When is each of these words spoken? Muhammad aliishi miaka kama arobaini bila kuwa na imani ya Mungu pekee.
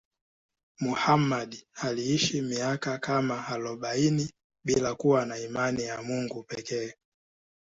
Muhammad 0.79 1.63
aliishi 1.75 2.41
miaka 2.41 2.97
kama 2.97 3.47
arobaini 3.47 4.31
bila 4.65 4.95
kuwa 4.95 5.25
na 5.25 5.37
imani 5.37 5.83
ya 5.83 6.01
Mungu 6.03 6.43
pekee. 6.43 6.93